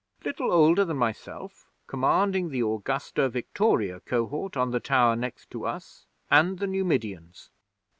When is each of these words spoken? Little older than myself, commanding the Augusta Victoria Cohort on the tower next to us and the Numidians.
Little 0.25 0.51
older 0.51 0.83
than 0.83 0.97
myself, 0.97 1.69
commanding 1.85 2.49
the 2.49 2.61
Augusta 2.65 3.29
Victoria 3.29 3.99
Cohort 3.99 4.57
on 4.57 4.71
the 4.71 4.79
tower 4.79 5.15
next 5.15 5.51
to 5.51 5.67
us 5.67 6.07
and 6.31 6.57
the 6.57 6.65
Numidians. 6.65 7.51